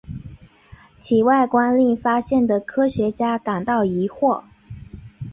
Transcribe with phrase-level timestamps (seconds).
[0.97, 4.41] 其外观令发现的科学家感到疑惑。